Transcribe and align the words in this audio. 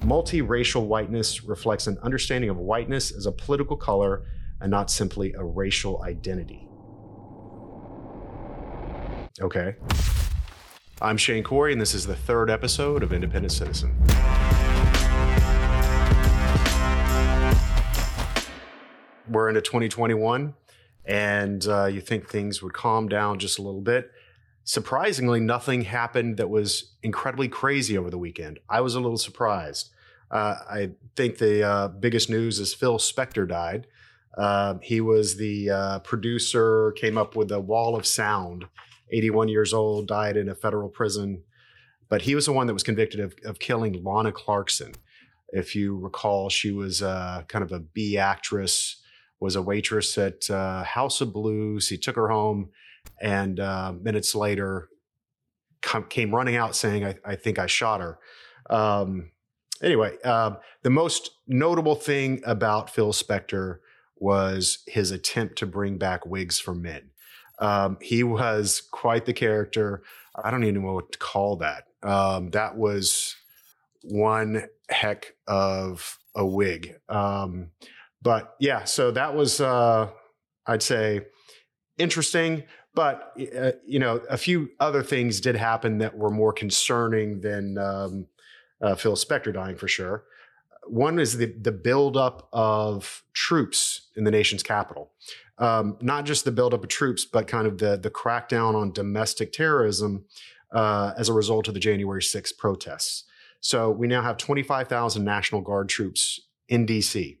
Multiracial 0.00 0.86
whiteness 0.86 1.44
reflects 1.44 1.86
an 1.86 1.98
understanding 2.02 2.48
of 2.48 2.56
whiteness 2.56 3.12
as 3.12 3.26
a 3.26 3.32
political 3.32 3.76
color 3.76 4.22
and 4.62 4.70
not 4.70 4.90
simply 4.90 5.34
a 5.34 5.44
racial 5.44 6.02
identity. 6.02 6.66
Okay. 9.42 9.76
I'm 11.02 11.18
Shane 11.18 11.44
Cory, 11.44 11.72
and 11.72 11.80
this 11.80 11.94
is 11.94 12.06
the 12.06 12.16
third 12.16 12.48
episode 12.48 13.02
of 13.02 13.12
Independent 13.12 13.52
Citizen. 13.52 13.94
We're 19.28 19.50
into 19.50 19.60
2021, 19.60 20.54
and 21.04 21.66
uh, 21.66 21.84
you 21.86 22.00
think 22.00 22.26
things 22.26 22.62
would 22.62 22.72
calm 22.72 23.06
down 23.08 23.38
just 23.38 23.58
a 23.58 23.62
little 23.62 23.82
bit. 23.82 24.10
Surprisingly, 24.64 25.40
nothing 25.40 25.82
happened 25.82 26.36
that 26.36 26.50
was 26.50 26.92
incredibly 27.02 27.48
crazy 27.48 27.96
over 27.96 28.10
the 28.10 28.18
weekend. 28.18 28.58
I 28.68 28.80
was 28.80 28.94
a 28.94 29.00
little 29.00 29.18
surprised. 29.18 29.90
Uh, 30.30 30.56
I 30.70 30.90
think 31.16 31.38
the 31.38 31.66
uh, 31.66 31.88
biggest 31.88 32.30
news 32.30 32.58
is 32.60 32.72
Phil 32.72 32.98
Spector 32.98 33.48
died. 33.48 33.86
Uh, 34.36 34.74
he 34.82 35.00
was 35.00 35.36
the 35.36 35.70
uh, 35.70 35.98
producer, 36.00 36.92
came 36.92 37.18
up 37.18 37.34
with 37.34 37.48
the 37.48 37.60
Wall 37.60 37.96
of 37.96 38.06
Sound 38.06 38.66
81 39.12 39.48
years 39.48 39.72
old, 39.72 40.06
died 40.06 40.36
in 40.36 40.48
a 40.48 40.54
federal 40.54 40.88
prison. 40.88 41.42
But 42.08 42.22
he 42.22 42.34
was 42.34 42.46
the 42.46 42.52
one 42.52 42.66
that 42.66 42.72
was 42.72 42.82
convicted 42.82 43.20
of, 43.20 43.34
of 43.44 43.58
killing 43.58 44.02
Lana 44.04 44.32
Clarkson. 44.32 44.94
If 45.48 45.74
you 45.74 45.96
recall, 45.96 46.48
she 46.48 46.70
was 46.70 47.02
uh, 47.02 47.42
kind 47.48 47.64
of 47.64 47.72
a 47.72 47.80
B 47.80 48.18
actress, 48.18 49.02
was 49.40 49.56
a 49.56 49.62
waitress 49.62 50.16
at 50.16 50.48
uh, 50.50 50.84
House 50.84 51.20
of 51.20 51.32
Blues. 51.32 51.88
He 51.88 51.96
took 51.96 52.16
her 52.16 52.28
home, 52.28 52.70
and 53.20 53.60
uh, 53.60 53.92
minutes 53.92 54.34
later, 54.34 54.88
com- 55.82 56.04
came 56.04 56.34
running 56.34 56.56
out 56.56 56.76
saying, 56.76 57.04
I, 57.04 57.16
I, 57.24 57.36
think 57.36 57.58
I 57.58 57.66
shot 57.66 58.00
her." 58.00 58.18
Um, 58.68 59.30
anyway, 59.82 60.20
um, 60.22 60.58
the 60.82 60.90
most 60.90 61.30
notable 61.46 61.94
thing 61.94 62.40
about 62.44 62.90
Phil 62.90 63.12
Spector 63.12 63.78
was 64.16 64.78
his 64.86 65.10
attempt 65.10 65.56
to 65.58 65.66
bring 65.66 65.98
back 65.98 66.26
wigs 66.26 66.58
for 66.58 66.74
men. 66.74 67.10
Um, 67.58 67.98
he 68.00 68.22
was 68.22 68.80
quite 68.90 69.26
the 69.26 69.32
character. 69.32 70.02
I 70.34 70.50
don't 70.50 70.64
even 70.64 70.82
know 70.82 70.94
what 70.94 71.12
to 71.12 71.18
call 71.18 71.56
that. 71.56 71.84
Um, 72.02 72.50
that 72.50 72.76
was 72.76 73.36
one 74.02 74.66
heck 74.88 75.34
of 75.46 76.18
a 76.34 76.44
wig. 76.44 76.96
Um, 77.08 77.70
but 78.22 78.54
yeah, 78.60 78.84
so 78.84 79.10
that 79.10 79.34
was, 79.34 79.60
uh, 79.60 80.08
I'd 80.66 80.82
say, 80.82 81.22
interesting. 81.98 82.64
But 82.94 83.32
uh, 83.56 83.72
you 83.86 83.98
know, 83.98 84.16
a 84.28 84.36
few 84.36 84.70
other 84.80 85.02
things 85.02 85.40
did 85.40 85.56
happen 85.56 85.98
that 85.98 86.16
were 86.16 86.30
more 86.30 86.52
concerning 86.52 87.40
than 87.40 87.78
um, 87.78 88.26
uh, 88.82 88.94
Phil 88.94 89.14
Spector 89.14 89.54
dying 89.54 89.76
for 89.76 89.88
sure. 89.88 90.24
One 90.86 91.18
is 91.18 91.36
the 91.36 91.46
the 91.46 91.72
buildup 91.72 92.48
of 92.52 93.22
troops 93.32 94.08
in 94.16 94.24
the 94.24 94.30
nation's 94.30 94.62
capital 94.62 95.12
um, 95.60 95.98
not 96.00 96.24
just 96.24 96.44
the 96.44 96.52
buildup 96.52 96.82
of 96.82 96.88
troops, 96.88 97.26
but 97.26 97.46
kind 97.46 97.66
of 97.66 97.78
the 97.78 97.96
the 97.96 98.10
crackdown 98.10 98.74
on 98.74 98.92
domestic 98.92 99.52
terrorism 99.52 100.24
uh, 100.72 101.12
as 101.16 101.28
a 101.28 101.34
result 101.34 101.68
of 101.68 101.74
the 101.74 101.80
January 101.80 102.22
6th 102.22 102.56
protests. 102.56 103.24
So 103.60 103.90
we 103.90 104.06
now 104.06 104.22
have 104.22 104.38
25,000 104.38 105.22
National 105.22 105.60
Guard 105.60 105.90
troops 105.90 106.40
in 106.68 106.86
DC. 106.86 107.36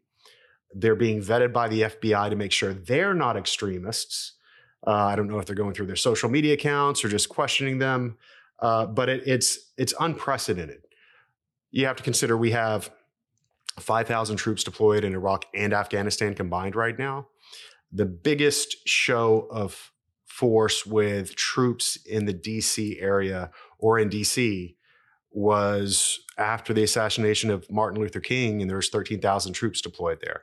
They're 0.74 0.94
being 0.94 1.22
vetted 1.22 1.52
by 1.52 1.68
the 1.68 1.82
FBI 1.82 2.28
to 2.28 2.36
make 2.36 2.52
sure 2.52 2.74
they're 2.74 3.14
not 3.14 3.36
extremists. 3.38 4.34
Uh, 4.86 4.92
I 4.92 5.16
don't 5.16 5.28
know 5.28 5.38
if 5.38 5.46
they're 5.46 5.54
going 5.54 5.74
through 5.74 5.86
their 5.86 5.96
social 5.96 6.30
media 6.30 6.54
accounts 6.54 7.04
or 7.04 7.08
just 7.08 7.28
questioning 7.28 7.78
them, 7.78 8.16
uh, 8.60 8.86
but 8.86 9.08
it, 9.08 9.22
it's 9.26 9.72
it's 9.76 9.94
unprecedented. 10.00 10.82
You 11.70 11.86
have 11.86 11.96
to 11.96 12.02
consider 12.02 12.36
we 12.36 12.50
have 12.52 12.90
5,000 13.78 14.36
troops 14.36 14.64
deployed 14.64 15.04
in 15.04 15.14
Iraq 15.14 15.44
and 15.54 15.72
Afghanistan 15.72 16.34
combined 16.34 16.74
right 16.74 16.98
now 16.98 17.28
the 17.92 18.06
biggest 18.06 18.76
show 18.86 19.48
of 19.50 19.92
force 20.26 20.86
with 20.86 21.34
troops 21.34 21.96
in 22.06 22.24
the 22.24 22.34
DC 22.34 23.02
area 23.02 23.50
or 23.78 23.98
in 23.98 24.08
DC 24.08 24.74
was 25.32 26.20
after 26.38 26.72
the 26.72 26.82
assassination 26.82 27.50
of 27.50 27.70
Martin 27.70 28.00
Luther 28.00 28.20
King, 28.20 28.60
and 28.60 28.70
there 28.70 28.76
was 28.76 28.88
13,000 28.88 29.52
troops 29.52 29.80
deployed 29.80 30.18
there. 30.22 30.42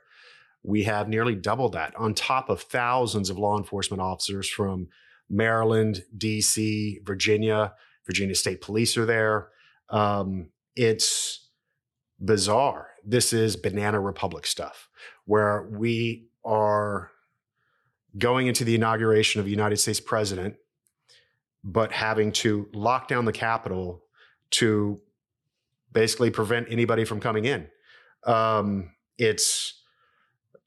We 0.62 0.84
have 0.84 1.08
nearly 1.08 1.34
double 1.34 1.68
that 1.70 1.94
on 1.96 2.14
top 2.14 2.48
of 2.48 2.62
thousands 2.62 3.30
of 3.30 3.38
law 3.38 3.56
enforcement 3.56 4.02
officers 4.02 4.48
from 4.48 4.88
Maryland, 5.30 6.02
DC, 6.16 7.04
Virginia. 7.04 7.74
Virginia 8.06 8.34
State 8.34 8.62
Police 8.62 8.96
are 8.96 9.04
there. 9.04 9.48
Um, 9.90 10.48
it's 10.74 11.50
bizarre. 12.18 12.88
This 13.04 13.32
is 13.32 13.56
banana 13.56 14.00
republic 14.00 14.46
stuff 14.46 14.88
where 15.26 15.68
we 15.70 16.28
are 16.44 17.10
going 18.16 18.46
into 18.46 18.64
the 18.64 18.74
inauguration 18.74 19.38
of 19.40 19.44
the 19.44 19.50
United 19.50 19.76
States 19.76 20.00
president, 20.00 20.56
but 21.62 21.92
having 21.92 22.32
to 22.32 22.68
lock 22.72 23.08
down 23.08 23.24
the 23.26 23.32
Capitol 23.32 24.02
to 24.50 25.00
basically 25.92 26.30
prevent 26.30 26.66
anybody 26.70 27.04
from 27.04 27.20
coming 27.20 27.44
in. 27.44 27.68
Um, 28.24 28.92
it's, 29.18 29.77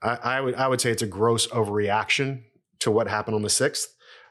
I, 0.01 0.16
I, 0.16 0.41
would, 0.41 0.56
I 0.56 0.67
would 0.67 0.81
say 0.81 0.91
it's 0.91 1.01
a 1.01 1.07
gross 1.07 1.47
overreaction 1.47 2.44
to 2.79 2.91
what 2.91 3.07
happened 3.07 3.35
on 3.35 3.41
the 3.41 3.47
6th, 3.47 3.85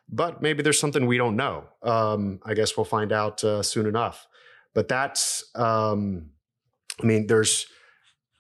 but 0.09 0.43
maybe 0.43 0.63
there's 0.63 0.81
something 0.81 1.07
we 1.07 1.19
don't 1.19 1.37
know. 1.37 1.65
Um, 1.83 2.41
I 2.45 2.55
guess 2.55 2.77
we'll 2.77 2.85
find 2.85 3.13
out 3.13 3.43
uh, 3.45 3.63
soon 3.63 3.87
enough. 3.87 4.27
But 4.75 4.89
that's, 4.89 5.51
um, 5.55 6.31
I 7.01 7.07
mean, 7.07 7.27
there's, 7.27 7.67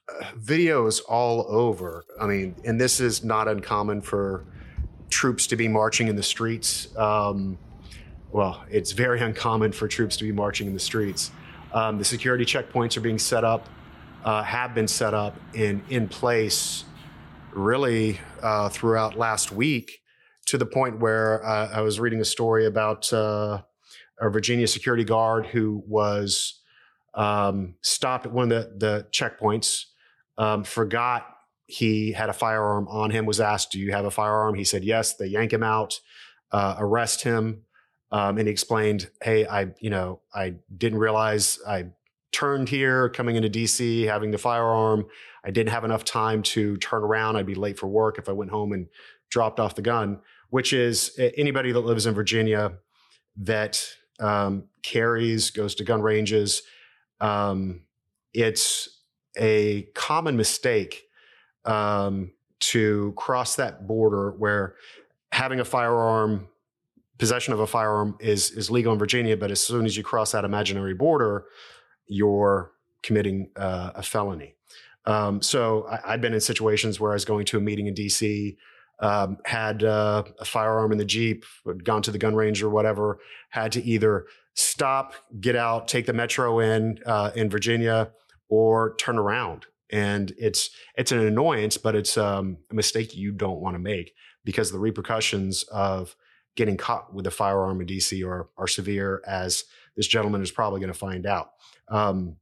uh, 0.08 0.24
videos 0.38 1.00
all 1.08 1.46
over. 1.48 2.04
I 2.20 2.26
mean, 2.26 2.56
and 2.64 2.80
this 2.80 3.00
is 3.00 3.22
not 3.22 3.48
uncommon 3.48 4.00
for 4.00 4.46
troops 5.10 5.46
to 5.48 5.56
be 5.56 5.68
marching 5.68 6.08
in 6.08 6.16
the 6.16 6.22
streets. 6.22 6.94
Um, 6.96 7.58
well, 8.32 8.64
it's 8.70 8.92
very 8.92 9.20
uncommon 9.20 9.72
for 9.72 9.88
troops 9.88 10.16
to 10.18 10.24
be 10.24 10.32
marching 10.32 10.66
in 10.66 10.72
the 10.72 10.80
streets. 10.80 11.32
Um, 11.72 11.98
the 11.98 12.04
security 12.04 12.44
checkpoints 12.44 12.96
are 12.96 13.00
being 13.00 13.18
set 13.18 13.44
up, 13.44 13.68
uh, 14.24 14.42
have 14.42 14.74
been 14.74 14.88
set 14.88 15.14
up 15.14 15.36
in 15.54 15.82
in 15.88 16.08
place, 16.08 16.84
really 17.52 18.20
uh, 18.42 18.68
throughout 18.68 19.16
last 19.16 19.52
week, 19.52 20.00
to 20.46 20.58
the 20.58 20.66
point 20.66 20.98
where 20.98 21.44
uh, 21.44 21.70
I 21.72 21.80
was 21.80 22.00
reading 22.00 22.20
a 22.20 22.24
story 22.24 22.66
about 22.66 23.12
uh, 23.12 23.62
a 24.20 24.30
Virginia 24.30 24.66
security 24.66 25.04
guard 25.04 25.46
who 25.46 25.82
was 25.86 26.60
um, 27.14 27.74
stopped 27.82 28.26
at 28.26 28.32
one 28.32 28.50
of 28.50 28.78
the, 28.78 28.86
the 28.86 29.06
checkpoints, 29.10 29.86
um, 30.38 30.64
forgot 30.64 31.26
he 31.66 32.12
had 32.12 32.28
a 32.28 32.32
firearm 32.32 32.88
on 32.88 33.10
him, 33.10 33.26
was 33.26 33.40
asked, 33.40 33.72
Do 33.72 33.78
you 33.78 33.92
have 33.92 34.04
a 34.04 34.10
firearm? 34.10 34.54
He 34.54 34.64
said, 34.64 34.84
Yes. 34.84 35.14
They 35.14 35.26
yank 35.26 35.52
him 35.52 35.62
out, 35.62 36.00
uh, 36.50 36.76
arrest 36.78 37.22
him. 37.22 37.62
Um, 38.10 38.38
and 38.38 38.48
he 38.48 38.52
explained, 38.52 39.08
Hey, 39.22 39.46
I, 39.46 39.68
you 39.78 39.90
know, 39.90 40.20
I 40.34 40.54
didn't 40.76 40.98
realize 40.98 41.60
I 41.66 41.86
turned 42.32 42.68
here 42.68 43.08
coming 43.08 43.36
into 43.36 43.48
DC 43.48 44.06
having 44.06 44.30
the 44.30 44.38
firearm. 44.38 45.06
I 45.44 45.50
didn't 45.50 45.70
have 45.70 45.84
enough 45.84 46.04
time 46.04 46.42
to 46.42 46.76
turn 46.78 47.02
around. 47.02 47.36
I'd 47.36 47.46
be 47.46 47.54
late 47.54 47.78
for 47.78 47.86
work 47.86 48.18
if 48.18 48.28
I 48.28 48.32
went 48.32 48.50
home 48.50 48.72
and 48.72 48.86
dropped 49.30 49.60
off 49.60 49.74
the 49.74 49.82
gun, 49.82 50.20
which 50.50 50.72
is 50.72 51.18
anybody 51.36 51.72
that 51.72 51.80
lives 51.80 52.06
in 52.06 52.14
Virginia 52.14 52.72
that 53.36 53.84
um, 54.18 54.64
carries, 54.82 55.50
goes 55.50 55.74
to 55.76 55.84
gun 55.84 56.02
ranges. 56.02 56.62
Um, 57.20 57.82
it's 58.34 58.88
a 59.36 59.82
common 59.94 60.36
mistake 60.36 61.04
um, 61.64 62.32
to 62.60 63.12
cross 63.16 63.56
that 63.56 63.86
border 63.86 64.32
where 64.32 64.74
having 65.32 65.60
a 65.60 65.64
firearm, 65.64 66.48
possession 67.18 67.52
of 67.52 67.60
a 67.60 67.66
firearm 67.66 68.16
is 68.18 68.50
is 68.50 68.70
legal 68.70 68.92
in 68.92 68.98
Virginia, 68.98 69.36
but 69.36 69.50
as 69.50 69.60
soon 69.60 69.84
as 69.84 69.96
you 69.96 70.02
cross 70.02 70.32
that 70.32 70.44
imaginary 70.44 70.94
border, 70.94 71.44
you're 72.10 72.72
committing 73.02 73.50
uh, 73.56 73.92
a 73.94 74.02
felony. 74.02 74.54
Um, 75.06 75.40
so 75.40 75.86
I, 75.88 76.12
have 76.12 76.20
been 76.20 76.34
in 76.34 76.40
situations 76.40 77.00
where 77.00 77.12
I 77.12 77.14
was 77.14 77.24
going 77.24 77.46
to 77.46 77.58
a 77.58 77.60
meeting 77.60 77.86
in 77.86 77.94
DC, 77.94 78.56
um, 79.00 79.38
had 79.46 79.82
uh, 79.82 80.24
a 80.38 80.44
firearm 80.44 80.92
in 80.92 80.98
the 80.98 81.06
Jeep, 81.06 81.44
gone 81.84 82.02
to 82.02 82.10
the 82.10 82.18
gun 82.18 82.34
range 82.34 82.62
or 82.62 82.68
whatever, 82.68 83.18
had 83.48 83.72
to 83.72 83.82
either 83.82 84.26
stop, 84.54 85.14
get 85.40 85.56
out, 85.56 85.88
take 85.88 86.04
the 86.04 86.12
metro 86.12 86.58
in 86.58 86.98
uh, 87.06 87.30
in 87.34 87.48
Virginia, 87.48 88.10
or 88.50 88.94
turn 88.96 89.16
around 89.16 89.64
and 89.90 90.32
it's 90.38 90.70
it's 90.96 91.12
an 91.12 91.18
annoyance, 91.18 91.76
but 91.76 91.94
it's 91.94 92.16
um, 92.16 92.58
a 92.70 92.74
mistake 92.74 93.16
you 93.16 93.32
don't 93.32 93.60
want 93.60 93.74
to 93.74 93.78
make 93.78 94.14
because 94.44 94.70
the 94.70 94.78
repercussions 94.78 95.64
of 95.64 96.16
getting 96.56 96.76
caught 96.76 97.12
with 97.12 97.26
a 97.26 97.30
firearm 97.30 97.80
in 97.80 97.86
DC 97.86 98.26
are 98.26 98.48
are 98.56 98.68
severe, 98.68 99.22
as 99.26 99.64
this 99.96 100.06
gentleman 100.06 100.42
is 100.42 100.50
probably 100.50 100.80
going 100.80 100.92
to 100.92 100.98
find 100.98 101.26
out. 101.26 101.50
Um, 101.88 102.36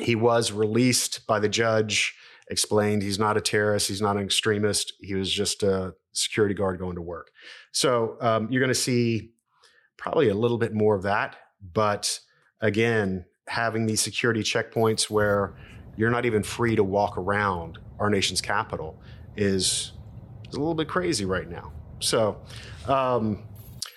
he 0.00 0.14
was 0.14 0.52
released 0.52 1.26
by 1.26 1.38
the 1.38 1.48
judge. 1.48 2.14
Explained 2.50 3.02
he's 3.02 3.18
not 3.18 3.36
a 3.36 3.40
terrorist, 3.40 3.88
he's 3.88 4.02
not 4.02 4.16
an 4.16 4.24
extremist. 4.24 4.92
He 5.00 5.14
was 5.14 5.32
just 5.32 5.62
a 5.62 5.94
security 6.12 6.54
guard 6.54 6.78
going 6.78 6.96
to 6.96 7.02
work. 7.02 7.30
So 7.70 8.16
um, 8.20 8.48
you're 8.50 8.60
going 8.60 8.68
to 8.68 8.74
see 8.74 9.30
probably 9.96 10.28
a 10.28 10.34
little 10.34 10.58
bit 10.58 10.74
more 10.74 10.94
of 10.94 11.02
that, 11.04 11.36
but 11.72 12.20
again, 12.60 13.24
having 13.46 13.86
these 13.86 14.00
security 14.00 14.42
checkpoints 14.42 15.08
where 15.08 15.54
you're 15.96 16.10
not 16.10 16.26
even 16.26 16.42
free 16.42 16.76
to 16.76 16.84
walk 16.84 17.16
around 17.16 17.78
our 17.98 18.10
nation's 18.10 18.40
capital 18.40 19.00
is, 19.36 19.92
is 20.48 20.54
a 20.54 20.58
little 20.58 20.74
bit 20.74 20.88
crazy 20.88 21.24
right 21.24 21.48
now. 21.48 21.72
So, 22.00 22.40
um, 22.86 23.44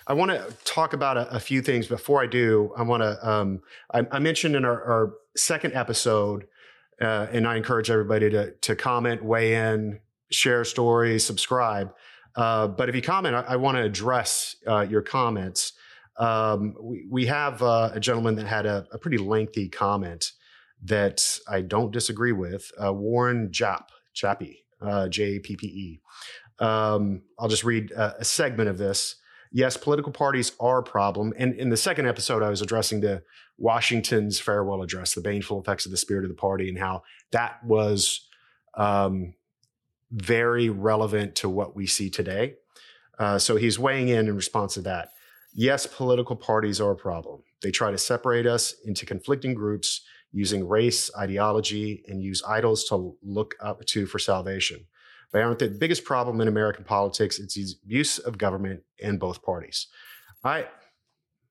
I 0.07 0.13
want 0.13 0.31
to 0.31 0.55
talk 0.65 0.93
about 0.93 1.17
a, 1.17 1.35
a, 1.35 1.39
few 1.39 1.61
things. 1.61 1.87
Before 1.87 2.21
I 2.21 2.27
do, 2.27 2.71
I 2.77 2.83
want 2.83 3.01
to. 3.01 3.27
Um, 3.27 3.61
I, 3.93 4.05
I, 4.11 4.19
mentioned 4.19 4.55
in 4.55 4.63
our, 4.63 4.83
our 4.83 5.13
second 5.35 5.73
episode, 5.73 6.45
uh, 7.01 7.27
and 7.31 7.47
I 7.47 7.55
encourage 7.55 7.89
everybody 7.89 8.29
to 8.29 8.51
to 8.51 8.75
comment, 8.75 9.23
weigh 9.23 9.55
in, 9.55 9.99
share 10.31 10.63
stories, 10.63 11.25
subscribe. 11.25 11.93
Uh, 12.35 12.67
but 12.67 12.89
if 12.89 12.95
you 12.95 13.01
comment, 13.01 13.35
I, 13.35 13.41
I 13.41 13.55
want 13.55 13.77
to 13.77 13.83
address 13.83 14.55
uh, 14.67 14.81
your 14.81 15.01
comments. 15.01 15.73
Um, 16.17 16.75
we, 16.79 17.05
we 17.09 17.25
have 17.25 17.61
uh, 17.61 17.91
a 17.93 17.99
gentleman 17.99 18.35
that 18.35 18.45
had 18.45 18.65
a, 18.65 18.85
a, 18.91 18.97
pretty 18.97 19.17
lengthy 19.17 19.67
comment 19.67 20.31
that 20.83 21.39
I 21.47 21.61
don't 21.61 21.91
disagree 21.91 22.31
with. 22.31 22.71
Uh, 22.81 22.93
Warren 22.93 23.49
Japp, 23.49 23.87
Chappie, 24.13 24.65
uh, 24.81 25.09
J 25.09 25.39
P 25.39 25.55
P 25.55 25.67
E. 25.67 26.01
Um, 26.63 27.23
I'll 27.37 27.49
just 27.49 27.63
read 27.63 27.91
a, 27.91 28.19
a, 28.19 28.23
segment 28.23 28.69
of 28.69 28.77
this. 28.77 29.15
Yes, 29.55 29.77
political 29.77 30.11
parties 30.11 30.51
are 30.59 30.79
a 30.79 30.83
problem. 30.83 31.33
And 31.37 31.53
in 31.53 31.69
the 31.69 31.77
second 31.77 32.07
episode, 32.07 32.43
I 32.43 32.49
was 32.49 32.61
addressing 32.61 32.99
the 32.99 33.23
Washington's 33.57 34.37
farewell 34.37 34.81
address, 34.81 35.13
the 35.13 35.21
baneful 35.21 35.61
effects 35.61 35.85
of 35.85 35.91
the 35.91 35.97
spirit 35.97 36.25
of 36.25 36.29
the 36.29 36.35
party, 36.35 36.67
and 36.67 36.77
how 36.77 37.03
that 37.31 37.63
was 37.63 38.27
um, 38.73 39.33
very 40.11 40.67
relevant 40.67 41.35
to 41.35 41.47
what 41.47 41.73
we 41.73 41.87
see 41.87 42.09
today. 42.09 42.55
Uh, 43.17 43.39
so 43.39 43.55
he's 43.55 43.79
weighing 43.79 44.09
in 44.09 44.27
in 44.27 44.35
response 44.35 44.73
to 44.73 44.81
that. 44.81 45.11
Yes, 45.53 45.87
political 45.87 46.35
parties 46.35 46.81
are 46.81 46.91
a 46.91 46.97
problem. 46.97 47.41
They 47.61 47.71
try 47.71 47.91
to 47.91 47.97
separate 47.97 48.45
us 48.45 48.75
into 48.83 49.05
conflicting 49.05 49.53
groups 49.53 50.01
using 50.33 50.67
race, 50.67 51.09
ideology, 51.17 52.03
and 52.09 52.21
use 52.21 52.43
idols 52.45 52.83
to 52.89 53.15
look 53.23 53.55
up 53.61 53.85
to 53.85 54.05
for 54.05 54.19
salvation. 54.19 54.85
But 55.31 55.41
aren't 55.41 55.59
the 55.59 55.69
biggest 55.69 56.03
problem 56.03 56.41
in 56.41 56.47
American 56.47 56.83
politics? 56.83 57.39
It's 57.39 57.55
the 57.55 57.65
abuse 57.83 58.19
of 58.19 58.37
government 58.37 58.83
in 58.97 59.17
both 59.17 59.43
parties. 59.43 59.87
I 60.43 60.67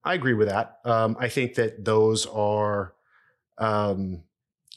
I 0.05 0.15
agree 0.15 0.35
with 0.35 0.49
that. 0.49 0.79
Um, 0.85 1.17
I 1.19 1.29
think 1.29 1.55
that 1.55 1.85
those 1.85 2.27
are 2.27 2.95
um, 3.59 4.23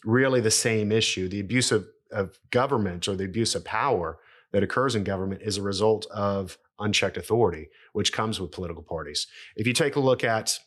really 0.06 0.40
the 0.40 0.52
same 0.52 0.92
issue. 0.92 1.28
The 1.28 1.42
abuse 1.42 1.72
of, 1.72 1.86
of 2.12 2.40
government 2.50 3.08
or 3.08 3.16
the 3.16 3.26
abuse 3.26 3.54
of 3.54 3.66
power 3.66 4.20
that 4.52 4.64
occurs 4.64 4.96
in 4.96 5.04
government 5.04 5.42
is 5.44 5.58
a 5.58 5.62
result 5.62 6.06
of 6.08 6.58
unchecked 6.80 7.18
authority, 7.18 7.70
which 7.92 8.14
comes 8.14 8.40
with 8.40 8.52
political 8.52 8.84
parties. 8.84 9.28
If 9.58 9.68
you 9.68 9.74
take 9.74 9.98
a 9.98 10.00
look 10.00 10.24
at 10.24 10.58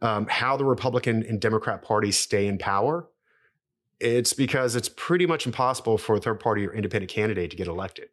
um, 0.00 0.26
how 0.28 0.56
the 0.56 0.64
Republican 0.64 1.24
and 1.24 1.40
Democrat 1.40 1.82
parties 1.82 2.16
stay 2.16 2.46
in 2.46 2.58
power, 2.58 3.08
it's 4.00 4.32
because 4.32 4.76
it's 4.76 4.88
pretty 4.88 5.26
much 5.26 5.46
impossible 5.46 5.98
for 5.98 6.16
a 6.16 6.20
third 6.20 6.40
party 6.40 6.66
or 6.66 6.74
independent 6.74 7.10
candidate 7.10 7.50
to 7.50 7.56
get 7.56 7.68
elected. 7.68 8.08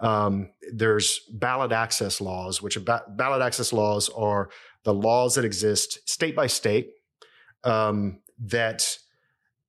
Um, 0.00 0.50
there's 0.72 1.20
ballot 1.30 1.72
access 1.72 2.20
laws, 2.20 2.62
which 2.62 2.82
ba- 2.84 3.04
ballot 3.08 3.42
access 3.42 3.72
laws 3.72 4.08
are 4.10 4.50
the 4.84 4.94
laws 4.94 5.34
that 5.34 5.44
exist 5.44 6.08
state 6.08 6.34
by 6.34 6.46
state 6.46 6.90
um, 7.64 8.20
that 8.38 8.98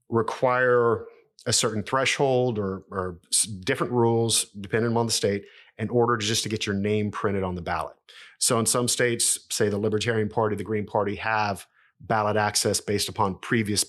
require 0.10 1.06
a 1.46 1.54
certain 1.54 1.84
threshold 1.84 2.60
or, 2.60 2.84
or 2.92 3.20
different 3.62 3.92
rules 3.92 4.46
depending 4.60 4.96
on 4.96 5.06
the 5.06 5.12
state 5.12 5.44
in 5.78 5.90
order 5.90 6.18
to 6.18 6.26
just 6.26 6.44
to 6.44 6.50
get 6.50 6.66
your 6.66 6.76
name 6.76 7.12
printed 7.12 7.44
on 7.44 7.56
the 7.56 7.62
ballot. 7.62 7.96
So 8.38 8.60
in 8.60 8.66
some 8.66 8.88
states, 8.88 9.40
say 9.50 9.70
the 9.70 9.78
Libertarian 9.78 10.30
Party, 10.30 10.56
the 10.56 10.64
Green 10.64 10.86
Party 10.86 11.16
have 11.16 11.66
ballot 12.00 12.38
access 12.38 12.80
based 12.80 13.10
upon 13.10 13.36
previous 13.40 13.84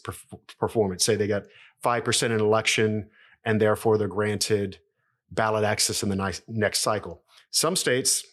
performance. 0.58 1.05
Say 1.05 1.17
they 1.17 1.26
got 1.26 1.44
5% 1.82 2.23
in 2.25 2.40
election 2.40 3.08
and 3.44 3.61
therefore 3.61 3.99
they're 3.99 4.08
granted 4.08 4.79
ballot 5.31 5.64
access 5.64 6.02
in 6.02 6.08
the 6.08 6.40
next 6.49 6.81
cycle. 6.81 7.23
Some 7.50 7.76
states 7.76 8.25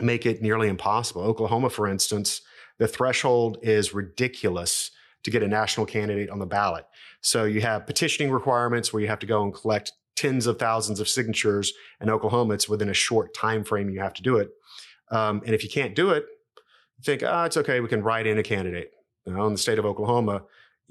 make 0.00 0.24
it 0.24 0.40
nearly 0.40 0.68
impossible. 0.68 1.22
Oklahoma, 1.22 1.70
for 1.70 1.86
instance, 1.86 2.42
the 2.78 2.88
threshold 2.88 3.58
is 3.62 3.92
ridiculous 3.92 4.90
to 5.22 5.30
get 5.30 5.42
a 5.42 5.48
national 5.48 5.86
candidate 5.86 6.30
on 6.30 6.38
the 6.38 6.46
ballot. 6.46 6.86
So 7.20 7.44
you 7.44 7.60
have 7.60 7.86
petitioning 7.86 8.32
requirements 8.32 8.92
where 8.92 9.02
you 9.02 9.08
have 9.08 9.20
to 9.20 9.26
go 9.26 9.42
and 9.42 9.54
collect 9.54 9.92
tens 10.16 10.46
of 10.46 10.58
thousands 10.58 11.00
of 11.00 11.08
signatures. 11.08 11.72
In 12.00 12.10
Oklahoma, 12.10 12.54
it's 12.54 12.68
within 12.68 12.88
a 12.88 12.94
short 12.94 13.34
time 13.34 13.64
frame 13.64 13.90
you 13.90 14.00
have 14.00 14.14
to 14.14 14.22
do 14.22 14.36
it. 14.36 14.50
Um, 15.10 15.42
and 15.44 15.54
if 15.54 15.62
you 15.62 15.70
can't 15.70 15.94
do 15.94 16.10
it, 16.10 16.24
think, 17.02 17.22
ah, 17.24 17.42
oh, 17.42 17.44
it's 17.44 17.56
okay, 17.56 17.80
we 17.80 17.88
can 17.88 18.02
write 18.02 18.26
in 18.26 18.38
a 18.38 18.42
candidate. 18.42 18.92
You 19.26 19.34
know, 19.34 19.46
in 19.46 19.52
the 19.52 19.58
state 19.58 19.78
of 19.78 19.84
Oklahoma, 19.86 20.42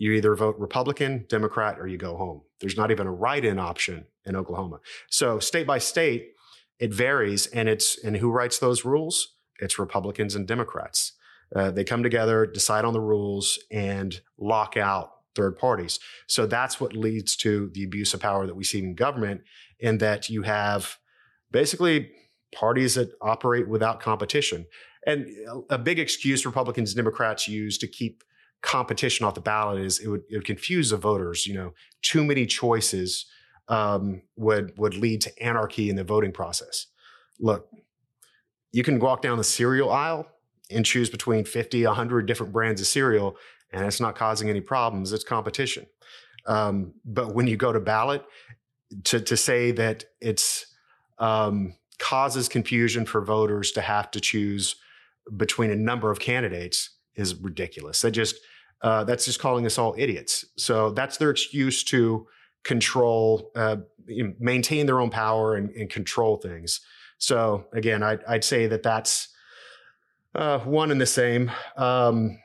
you 0.01 0.13
either 0.13 0.33
vote 0.33 0.55
Republican, 0.57 1.25
Democrat, 1.29 1.79
or 1.79 1.85
you 1.85 1.95
go 1.95 2.17
home. 2.17 2.41
There's 2.59 2.75
not 2.75 2.89
even 2.89 3.05
a 3.05 3.11
write-in 3.11 3.59
option 3.59 4.07
in 4.25 4.35
Oklahoma. 4.35 4.79
So 5.11 5.37
state 5.37 5.67
by 5.67 5.77
state, 5.77 6.31
it 6.79 6.91
varies, 6.91 7.45
and 7.45 7.69
it's 7.69 8.03
and 8.03 8.17
who 8.17 8.31
writes 8.31 8.57
those 8.57 8.83
rules? 8.83 9.35
It's 9.59 9.77
Republicans 9.77 10.33
and 10.33 10.47
Democrats. 10.47 11.13
Uh, 11.55 11.69
they 11.69 11.83
come 11.83 12.01
together, 12.01 12.47
decide 12.47 12.83
on 12.83 12.93
the 12.93 12.99
rules, 12.99 13.59
and 13.69 14.19
lock 14.39 14.75
out 14.75 15.11
third 15.35 15.55
parties. 15.55 15.99
So 16.25 16.47
that's 16.47 16.81
what 16.81 16.95
leads 16.95 17.35
to 17.35 17.69
the 17.75 17.83
abuse 17.83 18.15
of 18.15 18.21
power 18.21 18.47
that 18.47 18.55
we 18.55 18.63
see 18.63 18.79
in 18.79 18.95
government, 18.95 19.41
in 19.79 19.99
that 19.99 20.29
you 20.29 20.41
have 20.41 20.97
basically 21.51 22.09
parties 22.55 22.95
that 22.95 23.11
operate 23.21 23.69
without 23.69 23.99
competition. 23.99 24.65
And 25.05 25.27
a 25.69 25.77
big 25.77 25.99
excuse 25.99 26.43
Republicans 26.43 26.89
and 26.89 26.97
Democrats 26.97 27.47
use 27.47 27.77
to 27.77 27.87
keep 27.87 28.23
competition 28.61 29.25
off 29.25 29.35
the 29.35 29.41
ballot 29.41 29.79
is 29.79 29.99
it 29.99 30.07
would, 30.07 30.23
it 30.29 30.37
would 30.37 30.45
confuse 30.45 30.91
the 30.91 30.97
voters. 30.97 31.45
You 31.47 31.55
know, 31.55 31.73
too 32.01 32.23
many 32.23 32.45
choices 32.45 33.25
um, 33.67 34.21
would 34.35 34.77
would 34.77 34.95
lead 34.95 35.21
to 35.21 35.43
anarchy 35.43 35.89
in 35.89 35.95
the 35.95 36.03
voting 36.03 36.31
process. 36.31 36.87
Look, 37.39 37.67
you 38.71 38.83
can 38.83 38.99
walk 38.99 39.21
down 39.21 39.37
the 39.37 39.43
cereal 39.43 39.89
aisle 39.89 40.27
and 40.69 40.85
choose 40.85 41.09
between 41.09 41.43
50, 41.43 41.85
100 41.85 42.25
different 42.25 42.53
brands 42.53 42.79
of 42.79 42.87
cereal, 42.87 43.35
and 43.71 43.85
it's 43.85 43.99
not 43.99 44.15
causing 44.15 44.49
any 44.49 44.61
problems. 44.61 45.11
It's 45.11 45.23
competition. 45.23 45.85
Um, 46.45 46.93
but 47.03 47.35
when 47.35 47.47
you 47.47 47.57
go 47.57 47.71
to 47.71 47.79
ballot, 47.79 48.23
to, 49.05 49.19
to 49.19 49.37
say 49.37 49.71
that 49.71 50.05
it's 50.19 50.65
um, 51.19 51.75
causes 51.99 52.49
confusion 52.49 53.05
for 53.05 53.21
voters 53.21 53.71
to 53.73 53.81
have 53.81 54.11
to 54.11 54.19
choose 54.19 54.75
between 55.37 55.71
a 55.71 55.75
number 55.75 56.11
of 56.11 56.19
candidates 56.19 56.89
is 57.15 57.35
ridiculous. 57.35 58.01
That 58.01 58.11
just 58.11 58.35
uh, 58.81 59.03
that's 59.03 59.25
just 59.25 59.39
calling 59.39 59.65
us 59.65 59.77
all 59.77 59.95
idiots. 59.97 60.45
So 60.57 60.91
that's 60.91 61.17
their 61.17 61.29
excuse 61.29 61.83
to 61.85 62.27
control, 62.63 63.51
uh, 63.55 63.77
maintain 64.39 64.85
their 64.85 64.99
own 64.99 65.09
power 65.09 65.55
and, 65.55 65.69
and, 65.71 65.89
control 65.89 66.37
things. 66.37 66.81
So 67.17 67.65
again, 67.73 68.03
I'd, 68.03 68.23
I'd 68.27 68.43
say 68.43 68.67
that 68.67 68.83
that's 68.83 69.29
uh, 70.35 70.59
one 70.59 70.91
and 70.91 70.99
the 70.99 71.05
same. 71.05 71.51
Um, 71.77 72.39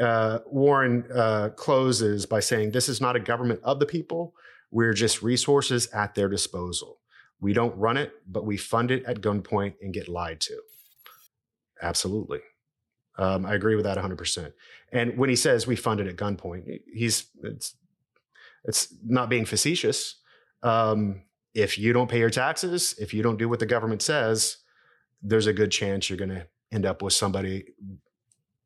uh, 0.00 0.40
Warren 0.46 1.04
uh, 1.14 1.50
closes 1.50 2.26
by 2.26 2.40
saying, 2.40 2.72
This 2.72 2.88
is 2.88 3.00
not 3.00 3.16
a 3.16 3.20
government 3.20 3.60
of 3.62 3.78
the 3.78 3.86
people. 3.86 4.34
We're 4.70 4.92
just 4.92 5.22
resources 5.22 5.86
at 5.92 6.14
their 6.14 6.28
disposal. 6.28 6.98
We 7.40 7.52
don't 7.52 7.76
run 7.76 7.96
it, 7.96 8.12
but 8.26 8.44
we 8.44 8.56
fund 8.56 8.90
it 8.90 9.04
at 9.04 9.20
gunpoint 9.20 9.74
and 9.80 9.92
get 9.92 10.08
lied 10.08 10.40
to. 10.42 10.60
Absolutely. 11.82 12.40
Um, 13.16 13.46
I 13.46 13.54
agree 13.54 13.76
with 13.76 13.84
that 13.84 13.98
100%. 13.98 14.52
And 14.92 15.16
when 15.16 15.28
he 15.28 15.36
says 15.36 15.66
we 15.66 15.76
fund 15.76 16.00
it 16.00 16.06
at 16.06 16.16
gunpoint, 16.16 16.80
he's 16.92 17.26
it's, 17.42 17.74
it's 18.64 18.94
not 19.04 19.28
being 19.28 19.44
facetious. 19.44 20.16
Um, 20.62 21.22
if 21.54 21.78
you 21.78 21.92
don't 21.92 22.10
pay 22.10 22.18
your 22.18 22.30
taxes, 22.30 22.94
if 22.98 23.14
you 23.14 23.22
don't 23.22 23.38
do 23.38 23.48
what 23.48 23.60
the 23.60 23.66
government 23.66 24.02
says, 24.02 24.58
there's 25.22 25.46
a 25.46 25.52
good 25.52 25.70
chance 25.70 26.10
you're 26.10 26.18
going 26.18 26.30
to 26.30 26.46
end 26.72 26.84
up 26.84 27.02
with 27.02 27.12
somebody, 27.12 27.66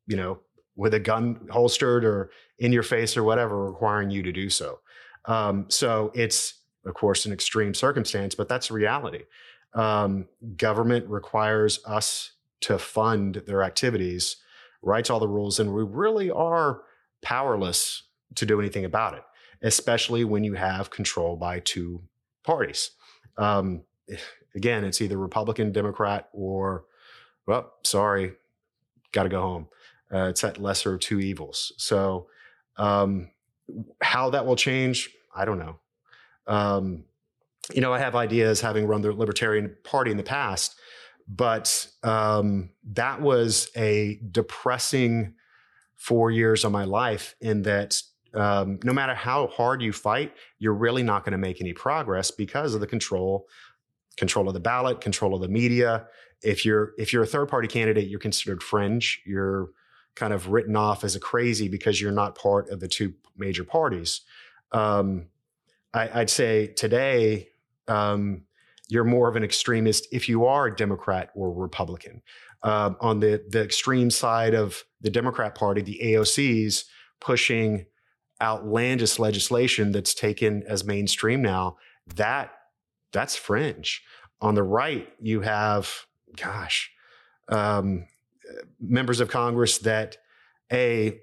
you 0.07 0.17
know, 0.17 0.39
with 0.75 0.93
a 0.93 0.99
gun 0.99 1.47
holstered 1.51 2.03
or 2.03 2.31
in 2.57 2.71
your 2.71 2.83
face 2.83 3.15
or 3.15 3.23
whatever, 3.23 3.65
requiring 3.65 4.09
you 4.09 4.23
to 4.23 4.31
do 4.31 4.49
so. 4.49 4.79
Um, 5.25 5.65
so 5.69 6.11
it's, 6.15 6.55
of 6.85 6.93
course, 6.93 7.25
an 7.25 7.33
extreme 7.33 7.73
circumstance, 7.73 8.33
but 8.33 8.47
that's 8.47 8.71
reality. 8.71 9.23
Um, 9.73 10.27
government 10.55 11.07
requires 11.07 11.79
us 11.85 12.31
to 12.61 12.77
fund 12.77 13.43
their 13.47 13.63
activities, 13.63 14.37
writes 14.81 15.09
all 15.09 15.19
the 15.19 15.27
rules, 15.27 15.59
and 15.59 15.73
we 15.73 15.83
really 15.83 16.29
are 16.31 16.81
powerless 17.21 18.03
to 18.35 18.45
do 18.45 18.59
anything 18.59 18.85
about 18.85 19.13
it, 19.15 19.23
especially 19.61 20.23
when 20.23 20.43
you 20.43 20.53
have 20.53 20.89
control 20.89 21.35
by 21.35 21.59
two 21.59 22.01
parties. 22.43 22.91
Um, 23.37 23.83
again, 24.55 24.83
it's 24.83 25.01
either 25.01 25.17
Republican, 25.17 25.71
Democrat, 25.71 26.29
or, 26.33 26.85
well, 27.45 27.73
sorry, 27.83 28.33
got 29.11 29.23
to 29.23 29.29
go 29.29 29.41
home. 29.41 29.67
Uh, 30.11 30.27
it's 30.29 30.41
that 30.41 30.57
lesser 30.57 30.95
of 30.95 30.99
two 30.99 31.19
evils. 31.19 31.71
So, 31.77 32.27
um, 32.77 33.29
how 34.01 34.31
that 34.31 34.45
will 34.45 34.55
change, 34.55 35.11
I 35.35 35.45
don't 35.45 35.59
know. 35.59 35.79
Um, 36.47 37.03
you 37.71 37.81
know, 37.81 37.93
I 37.93 37.99
have 37.99 38.15
ideas 38.15 38.61
having 38.61 38.87
run 38.87 39.01
the 39.01 39.13
Libertarian 39.13 39.75
Party 39.83 40.09
in 40.09 40.17
the 40.17 40.23
past, 40.23 40.75
but 41.29 41.87
um, 42.01 42.71
that 42.91 43.21
was 43.21 43.69
a 43.77 44.19
depressing 44.31 45.35
four 45.95 46.31
years 46.31 46.65
of 46.65 46.71
my 46.71 46.85
life 46.85 47.35
in 47.39 47.61
that 47.61 48.01
um, 48.33 48.79
no 48.83 48.93
matter 48.93 49.13
how 49.13 49.47
hard 49.47 49.81
you 49.81 49.93
fight, 49.93 50.33
you're 50.57 50.73
really 50.73 51.03
not 51.03 51.23
going 51.23 51.31
to 51.31 51.37
make 51.37 51.61
any 51.61 51.73
progress 51.73 52.31
because 52.31 52.73
of 52.73 52.81
the 52.81 52.87
control 52.87 53.47
control 54.17 54.47
of 54.47 54.53
the 54.53 54.59
ballot, 54.59 55.01
control 55.01 55.33
of 55.33 55.41
the 55.41 55.47
media. 55.47 56.07
If 56.41 56.65
you're 56.65 56.93
if 56.97 57.13
you're 57.13 57.23
a 57.23 57.27
third 57.27 57.47
party 57.47 57.67
candidate, 57.67 58.07
you're 58.07 58.19
considered 58.19 58.63
fringe. 58.63 59.21
You're 59.25 59.69
kind 60.15 60.33
of 60.33 60.49
written 60.49 60.75
off 60.75 61.03
as 61.03 61.15
a 61.15 61.19
crazy 61.19 61.69
because 61.69 62.01
you're 62.01 62.11
not 62.11 62.35
part 62.35 62.69
of 62.69 62.79
the 62.79 62.87
two 62.87 63.13
major 63.37 63.63
parties. 63.63 64.21
Um, 64.71 65.27
I, 65.93 66.19
would 66.19 66.29
say 66.29 66.67
today 66.67 67.49
um, 67.87 68.43
you're 68.89 69.03
more 69.03 69.29
of 69.29 69.35
an 69.35 69.43
extremist 69.43 70.07
if 70.11 70.27
you 70.27 70.45
are 70.45 70.65
a 70.67 70.75
Democrat 70.75 71.29
or 71.35 71.53
Republican. 71.53 72.21
Uh, 72.61 72.93
on 72.99 73.21
the 73.21 73.41
the 73.49 73.63
extreme 73.63 74.09
side 74.09 74.53
of 74.53 74.83
the 74.99 75.09
Democrat 75.09 75.55
Party, 75.55 75.81
the 75.81 75.99
AOCs 76.03 76.83
pushing 77.21 77.85
outlandish 78.41 79.19
legislation 79.19 79.91
that's 79.91 80.13
taken 80.13 80.63
as 80.63 80.83
mainstream 80.83 81.41
now. 81.41 81.77
That 82.15 82.51
that's 83.13 83.35
fringe. 83.35 84.03
On 84.41 84.55
the 84.55 84.63
right, 84.63 85.07
you 85.19 85.41
have, 85.41 86.05
gosh, 86.35 86.91
um, 87.49 88.05
members 88.79 89.19
of 89.19 89.29
Congress 89.29 89.79
that 89.79 90.17
a 90.71 91.19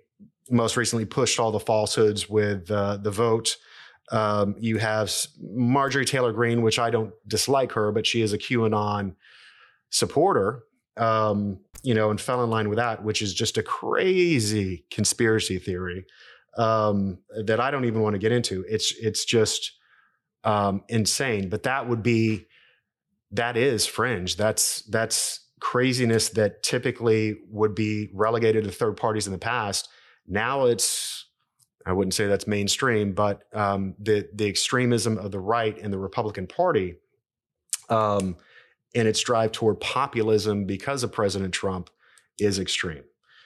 most 0.50 0.76
recently 0.76 1.04
pushed 1.04 1.40
all 1.40 1.50
the 1.50 1.60
falsehoods 1.60 2.28
with 2.28 2.70
uh, 2.70 2.98
the 2.98 3.10
vote. 3.10 3.56
Um, 4.12 4.54
you 4.58 4.78
have 4.78 5.12
Marjorie 5.40 6.04
Taylor 6.04 6.32
Greene, 6.32 6.62
which 6.62 6.78
I 6.78 6.90
don't 6.90 7.12
dislike 7.26 7.72
her, 7.72 7.90
but 7.92 8.06
she 8.06 8.22
is 8.22 8.32
a 8.32 8.38
QAnon 8.38 9.16
supporter, 9.90 10.62
um, 10.96 11.58
you 11.82 11.94
know, 11.94 12.10
and 12.10 12.20
fell 12.20 12.44
in 12.44 12.50
line 12.50 12.68
with 12.68 12.78
that, 12.78 13.02
which 13.02 13.20
is 13.20 13.34
just 13.34 13.58
a 13.58 13.62
crazy 13.62 14.84
conspiracy 14.90 15.58
theory 15.58 16.06
um, 16.56 17.18
that 17.44 17.60
I 17.60 17.70
don't 17.70 17.84
even 17.84 18.00
want 18.00 18.14
to 18.14 18.18
get 18.18 18.32
into. 18.32 18.64
It's 18.68 18.94
it's 19.00 19.24
just 19.24 19.72
um, 20.44 20.84
insane. 20.88 21.48
But 21.48 21.64
that 21.64 21.88
would 21.88 22.02
be 22.02 22.46
that 23.32 23.56
is 23.56 23.86
fringe. 23.86 24.36
That's 24.36 24.82
that's 24.82 25.40
craziness 25.60 26.30
that 26.30 26.62
typically 26.62 27.36
would 27.50 27.74
be 27.74 28.10
relegated 28.14 28.64
to 28.64 28.70
third 28.70 28.96
parties 28.96 29.26
in 29.26 29.32
the 29.32 29.38
past. 29.38 29.88
Now 30.26 30.66
it's 30.66 31.25
I 31.86 31.92
wouldn't 31.92 32.14
say 32.14 32.26
that's 32.26 32.48
mainstream, 32.48 33.12
but 33.12 33.44
um, 33.54 33.94
the 34.00 34.28
the 34.34 34.46
extremism 34.46 35.18
of 35.18 35.30
the 35.30 35.38
right 35.38 35.78
and 35.80 35.92
the 35.92 35.98
Republican 35.98 36.48
Party, 36.48 36.96
um, 37.88 38.36
and 38.94 39.06
its 39.06 39.20
drive 39.20 39.52
toward 39.52 39.80
populism 39.80 40.64
because 40.64 41.04
of 41.04 41.12
President 41.12 41.54
Trump, 41.54 41.88
is 42.38 42.58
extreme. 42.58 43.04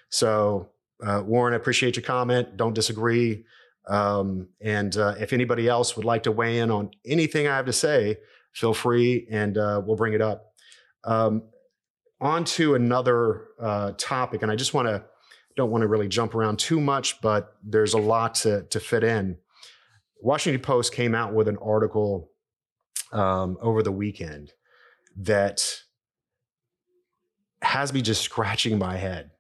So, 0.09 0.71
uh, 1.05 1.23
Warren, 1.25 1.53
I 1.53 1.59
appreciate 1.59 1.97
your 1.97 2.03
comment. 2.03 2.57
Don't 2.57 2.75
disagree. 2.75 3.45
Um, 3.87 4.49
and 4.61 4.97
uh, 4.97 5.15
if 5.19 5.33
anybody 5.33 5.69
else 5.69 5.97
would 5.97 6.05
like 6.05 6.23
to 6.23 6.33
weigh 6.33 6.59
in 6.59 6.71
on 6.71 6.91
anything 7.05 7.47
I 7.47 7.57
have 7.57 7.67
to 7.67 7.73
say, 7.73 8.19
feel 8.53 8.75
free 8.75 9.27
and 9.31 9.59
uh, 9.59 9.83
we'll 9.85 9.97
bring 9.97 10.13
it 10.15 10.23
up. 10.23 10.55
Um, 11.05 11.43
on 12.21 12.45
to 12.45 12.75
another 12.75 13.49
uh, 13.59 13.93
topic, 13.97 14.43
and 14.43 14.53
I 14.53 14.57
just 14.57 14.75
want 14.75 14.89
to 14.89 15.05
don't 15.57 15.71
want 15.71 15.83
to 15.83 15.89
really 15.89 16.09
jump 16.09 16.35
around 16.35 16.59
too 16.59 16.81
much, 16.81 17.21
but 17.21 17.57
there's 17.63 17.95
a 17.95 17.99
lot 17.99 18.35
to, 18.37 18.63
to 18.65 18.81
fit 18.81 19.05
in. 19.05 19.37
Washington 20.21 20.61
Post 20.61 20.93
came 20.93 21.15
out 21.15 21.33
with 21.33 21.49
an 21.49 21.59
article 21.59 22.31
um, 23.13 23.57
over 23.61 23.83
the 23.83 23.93
weekend 23.93 24.53
that 25.17 25.83
has 27.63 27.93
me 27.93 28.03
just 28.03 28.23
scratching 28.23 28.79
my 28.79 28.97
head. 28.97 29.31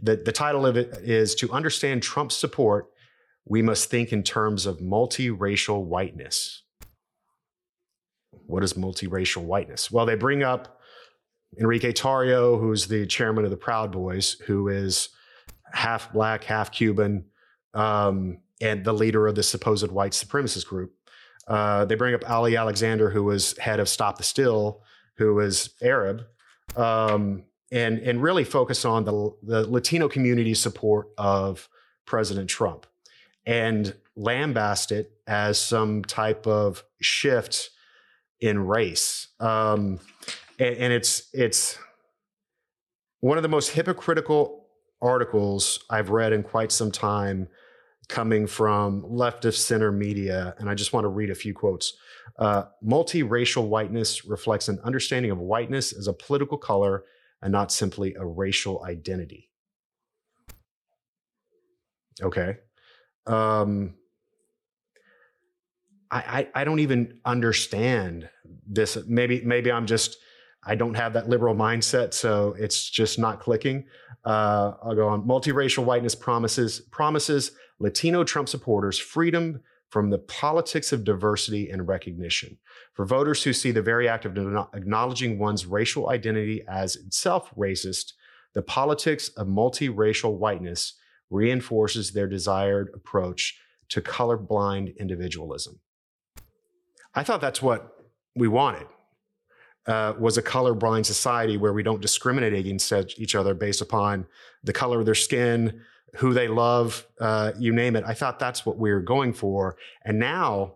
The, 0.00 0.16
the 0.16 0.32
title 0.32 0.66
of 0.66 0.76
it 0.76 0.88
is 1.02 1.34
To 1.36 1.50
Understand 1.52 2.02
Trump's 2.02 2.36
Support 2.36 2.88
we 3.46 3.62
must 3.62 3.88
think 3.88 4.12
in 4.12 4.22
terms 4.22 4.66
of 4.66 4.78
multiracial 4.78 5.84
whiteness. 5.84 6.62
What 8.30 8.64
is 8.64 8.74
multiracial 8.74 9.44
whiteness? 9.44 9.90
Well, 9.90 10.04
they 10.04 10.16
bring 10.16 10.42
up 10.42 10.80
Enrique 11.58 11.92
Tarrio, 11.92 12.60
who's 12.60 12.88
the 12.88 13.06
chairman 13.06 13.44
of 13.44 13.50
the 13.50 13.56
Proud 13.56 13.92
Boys, 13.92 14.32
who 14.46 14.68
is 14.68 15.10
half 15.72 16.12
black, 16.12 16.44
half 16.44 16.70
Cuban, 16.70 17.24
um, 17.74 18.38
and 18.60 18.84
the 18.84 18.92
leader 18.92 19.26
of 19.26 19.34
the 19.34 19.42
supposed 19.42 19.90
white 19.90 20.12
supremacist 20.12 20.66
group. 20.66 20.92
Uh, 21.46 21.84
they 21.84 21.94
bring 21.94 22.14
up 22.14 22.28
Ali 22.28 22.56
Alexander, 22.56 23.10
who 23.10 23.24
was 23.24 23.56
head 23.58 23.78
of 23.78 23.88
Stop 23.88 24.18
the 24.18 24.24
Steal, 24.24 24.82
who 25.16 25.34
was 25.34 25.70
Arab, 25.82 26.24
um, 26.76 27.44
and 27.70 27.98
and 27.98 28.22
really 28.22 28.44
focus 28.44 28.84
on 28.84 29.04
the 29.04 29.32
the 29.42 29.70
Latino 29.70 30.08
community's 30.08 30.60
support 30.60 31.08
of 31.18 31.68
President 32.04 32.48
Trump 32.48 32.86
and 33.46 33.94
lambast 34.18 34.90
it 34.90 35.12
as 35.26 35.58
some 35.58 36.02
type 36.04 36.46
of 36.46 36.84
shift 37.00 37.70
in 38.40 38.66
race. 38.66 39.28
Um, 39.40 40.00
and, 40.58 40.76
and 40.76 40.92
it's 40.92 41.28
it's 41.32 41.78
one 43.20 43.38
of 43.38 43.42
the 43.42 43.48
most 43.48 43.70
hypocritical 43.70 44.65
articles 45.02 45.84
I've 45.90 46.10
read 46.10 46.32
in 46.32 46.42
quite 46.42 46.72
some 46.72 46.90
time 46.90 47.48
coming 48.08 48.46
from 48.46 49.02
leftist 49.02 49.56
center 49.56 49.90
media. 49.90 50.54
And 50.58 50.70
I 50.70 50.74
just 50.74 50.92
want 50.92 51.04
to 51.04 51.08
read 51.08 51.30
a 51.30 51.34
few 51.34 51.52
quotes. 51.52 51.94
Uh, 52.38 52.64
multiracial 52.84 53.68
whiteness 53.68 54.24
reflects 54.24 54.68
an 54.68 54.78
understanding 54.84 55.30
of 55.30 55.38
whiteness 55.38 55.92
as 55.92 56.06
a 56.06 56.12
political 56.12 56.56
color 56.56 57.04
and 57.42 57.52
not 57.52 57.72
simply 57.72 58.14
a 58.14 58.24
racial 58.24 58.84
identity. 58.84 59.50
Okay 62.22 62.56
um, 63.26 63.94
I, 66.10 66.48
I, 66.54 66.60
I 66.60 66.64
don't 66.64 66.78
even 66.78 67.18
understand 67.24 68.28
this. 68.66 68.96
Maybe 69.06 69.42
maybe 69.44 69.72
I'm 69.72 69.86
just 69.86 70.18
I 70.66 70.74
don't 70.74 70.94
have 70.94 71.12
that 71.12 71.28
liberal 71.28 71.54
mindset, 71.54 72.12
so 72.12 72.54
it's 72.58 72.90
just 72.90 73.18
not 73.18 73.40
clicking. 73.40 73.84
Uh, 74.24 74.72
I'll 74.82 74.96
go 74.96 75.08
on. 75.08 75.22
Multiracial 75.22 75.84
whiteness 75.84 76.16
promises 76.16 76.80
promises 76.90 77.52
Latino 77.78 78.24
Trump 78.24 78.48
supporters 78.48 78.98
freedom 78.98 79.60
from 79.88 80.10
the 80.10 80.18
politics 80.18 80.92
of 80.92 81.04
diversity 81.04 81.70
and 81.70 81.86
recognition. 81.86 82.58
For 82.94 83.06
voters 83.06 83.44
who 83.44 83.52
see 83.52 83.70
the 83.70 83.82
very 83.82 84.08
act 84.08 84.24
of 84.24 84.36
acknowledging 84.74 85.38
one's 85.38 85.64
racial 85.64 86.10
identity 86.10 86.64
as 86.68 86.96
itself 86.96 87.50
racist, 87.56 88.12
the 88.54 88.62
politics 88.62 89.28
of 89.36 89.46
multiracial 89.46 90.36
whiteness 90.36 90.94
reinforces 91.30 92.12
their 92.12 92.26
desired 92.26 92.90
approach 92.94 93.58
to 93.90 94.00
colorblind 94.00 94.96
individualism. 94.98 95.80
I 97.14 97.22
thought 97.22 97.40
that's 97.40 97.62
what 97.62 97.94
we 98.34 98.48
wanted. 98.48 98.86
Uh, 99.86 100.14
was 100.18 100.36
a 100.36 100.42
colorblind 100.42 101.06
society 101.06 101.56
where 101.56 101.72
we 101.72 101.82
don't 101.82 102.02
discriminate 102.02 102.52
against 102.52 102.92
each 103.18 103.36
other 103.36 103.54
based 103.54 103.80
upon 103.80 104.26
the 104.64 104.72
color 104.72 104.98
of 104.98 105.06
their 105.06 105.14
skin, 105.14 105.80
who 106.16 106.34
they 106.34 106.48
love, 106.48 107.06
uh, 107.20 107.52
you 107.56 107.72
name 107.72 107.94
it. 107.94 108.02
I 108.04 108.12
thought 108.12 108.40
that's 108.40 108.66
what 108.66 108.78
we 108.78 108.90
were 108.90 109.00
going 109.00 109.32
for. 109.32 109.76
And 110.04 110.18
now 110.18 110.74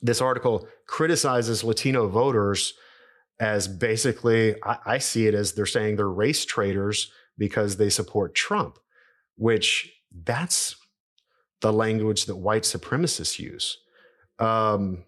this 0.00 0.22
article 0.22 0.66
criticizes 0.86 1.62
Latino 1.62 2.08
voters 2.08 2.72
as 3.40 3.68
basically, 3.68 4.54
I, 4.62 4.78
I 4.86 4.98
see 4.98 5.26
it 5.26 5.34
as 5.34 5.52
they're 5.52 5.66
saying 5.66 5.96
they're 5.96 6.08
race 6.08 6.46
traitors 6.46 7.10
because 7.36 7.76
they 7.76 7.90
support 7.90 8.34
Trump 8.34 8.78
which 9.36 9.92
that's 10.24 10.76
the 11.60 11.72
language 11.72 12.26
that 12.26 12.36
white 12.36 12.62
supremacists 12.62 13.38
use. 13.38 13.78
Um, 14.38 15.04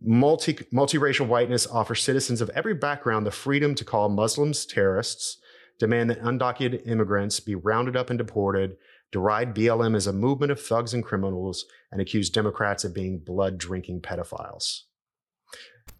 multi 0.00 0.54
multiracial 0.72 1.26
whiteness 1.26 1.66
offers 1.66 2.02
citizens 2.02 2.40
of 2.40 2.50
every 2.50 2.74
background 2.74 3.26
the 3.26 3.30
freedom 3.30 3.74
to 3.74 3.84
call 3.84 4.08
Muslims 4.08 4.64
terrorists, 4.66 5.38
demand 5.78 6.10
that 6.10 6.22
undocumented 6.22 6.86
immigrants 6.86 7.40
be 7.40 7.54
rounded 7.54 7.96
up 7.96 8.10
and 8.10 8.18
deported, 8.18 8.76
deride 9.10 9.54
BLM 9.54 9.96
as 9.96 10.06
a 10.06 10.12
movement 10.12 10.52
of 10.52 10.60
thugs 10.60 10.94
and 10.94 11.04
criminals, 11.04 11.64
and 11.90 12.00
accuse 12.00 12.30
Democrats 12.30 12.84
of 12.84 12.94
being 12.94 13.18
blood 13.18 13.58
drinking 13.58 14.00
pedophiles. 14.00 14.82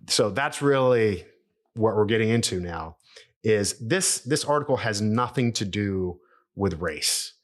So 0.09 0.31
that's 0.31 0.63
really 0.63 1.25
what 1.75 1.97
we're 1.97 2.05
getting 2.05 2.29
into 2.29 2.61
now. 2.61 2.97
Is 3.43 3.79
this 3.79 4.19
this 4.21 4.45
article 4.45 4.79
has 4.79 5.01
nothing 5.01 5.53
to 5.55 5.65
do 5.65 6.21
with 6.59 6.81
race. 6.81 7.35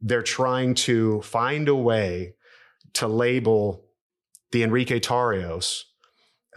They're 0.00 0.22
trying 0.22 0.74
to 0.74 1.22
find 1.22 1.68
a 1.68 1.74
way 1.74 2.34
to 2.94 3.08
label 3.08 3.84
the 4.52 4.62
Enrique 4.62 5.00
Tarrios, 5.00 5.84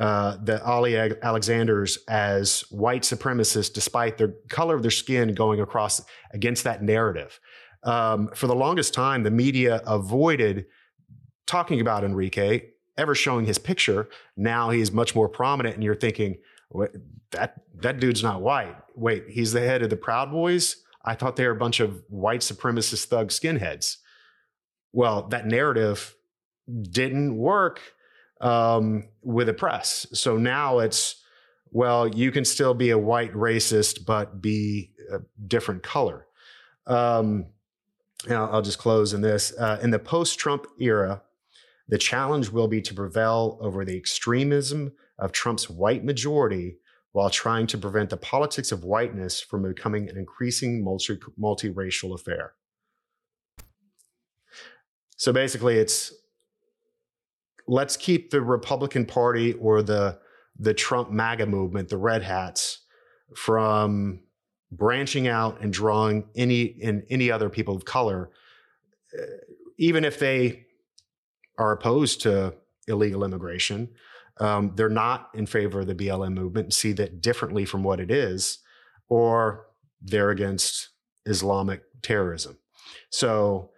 uh, 0.01 0.37
the 0.43 0.63
Ali 0.65 0.97
Alexanders, 0.97 1.99
as 2.09 2.61
white 2.71 3.03
supremacists, 3.03 3.71
despite 3.71 4.17
the 4.17 4.35
color 4.49 4.75
of 4.75 4.81
their 4.81 4.89
skin 4.89 5.35
going 5.35 5.61
across 5.61 6.01
against 6.33 6.63
that 6.63 6.81
narrative. 6.81 7.39
Um, 7.83 8.29
for 8.33 8.47
the 8.47 8.55
longest 8.55 8.95
time, 8.95 9.21
the 9.21 9.29
media 9.29 9.79
avoided 9.85 10.65
talking 11.45 11.79
about 11.79 12.03
Enrique, 12.03 12.63
ever 12.97 13.13
showing 13.13 13.45
his 13.45 13.59
picture. 13.59 14.09
Now 14.35 14.71
he's 14.71 14.91
much 14.91 15.13
more 15.13 15.29
prominent, 15.29 15.75
and 15.75 15.83
you're 15.83 15.93
thinking, 15.93 16.37
that 17.29 17.61
that 17.75 17.99
dude's 17.99 18.23
not 18.23 18.41
white. 18.41 18.75
Wait, 18.95 19.25
he's 19.29 19.53
the 19.53 19.61
head 19.61 19.83
of 19.83 19.91
the 19.91 19.97
Proud 19.97 20.31
Boys. 20.31 20.77
I 21.05 21.13
thought 21.13 21.35
they 21.35 21.45
were 21.45 21.53
a 21.53 21.55
bunch 21.55 21.79
of 21.79 22.01
white 22.09 22.41
supremacist 22.41 23.05
thug 23.05 23.29
skinheads. 23.29 23.97
Well, 24.93 25.27
that 25.27 25.45
narrative 25.45 26.15
didn't 26.81 27.37
work 27.37 27.81
um, 28.41 29.07
with 29.21 29.47
the 29.47 29.53
press. 29.53 30.05
So 30.13 30.37
now 30.37 30.79
it's, 30.79 31.23
well, 31.71 32.07
you 32.07 32.31
can 32.31 32.43
still 32.43 32.73
be 32.73 32.89
a 32.89 32.97
white 32.97 33.33
racist, 33.33 34.05
but 34.05 34.41
be 34.41 34.91
a 35.11 35.19
different 35.47 35.83
color. 35.83 36.27
Um, 36.87 37.45
I'll 38.29 38.61
just 38.61 38.77
close 38.77 39.13
in 39.13 39.21
this. 39.21 39.53
Uh, 39.57 39.79
in 39.81 39.91
the 39.91 39.99
post 39.99 40.37
Trump 40.37 40.67
era, 40.79 41.23
the 41.87 41.97
challenge 41.97 42.49
will 42.49 42.67
be 42.67 42.81
to 42.81 42.93
prevail 42.93 43.57
over 43.61 43.85
the 43.85 43.97
extremism 43.97 44.93
of 45.17 45.31
Trump's 45.31 45.69
white 45.69 46.03
majority 46.03 46.77
while 47.13 47.29
trying 47.29 47.67
to 47.67 47.77
prevent 47.77 48.09
the 48.09 48.17
politics 48.17 48.71
of 48.71 48.83
whiteness 48.83 49.41
from 49.41 49.63
becoming 49.63 50.09
an 50.09 50.17
increasing 50.17 50.83
multi- 50.83 51.19
multiracial 51.39 52.13
affair. 52.13 52.53
So 55.17 55.33
basically, 55.33 55.77
it's 55.77 56.13
let's 57.67 57.97
keep 57.97 58.31
the 58.31 58.41
Republican 58.41 59.05
Party 59.05 59.53
or 59.53 59.81
the 59.81 60.19
the 60.59 60.73
Trump 60.73 61.09
MAGA 61.09 61.45
movement, 61.45 61.89
the 61.89 61.97
red 61.97 62.21
hats, 62.21 62.79
from 63.35 64.19
branching 64.71 65.27
out 65.27 65.61
and 65.61 65.73
drawing 65.73 66.25
any 66.35 66.63
in 66.63 67.03
any 67.09 67.31
other 67.31 67.49
people 67.49 67.75
of 67.75 67.85
color, 67.85 68.31
uh, 69.17 69.25
even 69.77 70.05
if 70.05 70.19
they 70.19 70.65
are 71.57 71.71
opposed 71.71 72.21
to 72.21 72.53
illegal 72.87 73.23
immigration, 73.23 73.89
um, 74.39 74.73
they're 74.75 74.89
not 74.89 75.29
in 75.33 75.45
favor 75.45 75.81
of 75.81 75.87
the 75.87 75.95
BLM 75.95 76.33
movement 76.33 76.65
and 76.65 76.73
see 76.73 76.93
that 76.93 77.21
differently 77.21 77.65
from 77.65 77.83
what 77.83 77.99
it 77.99 78.09
is, 78.09 78.59
or 79.09 79.67
they're 80.01 80.31
against 80.31 80.89
Islamic 81.25 81.83
terrorism. 82.01 82.57
So 83.09 83.71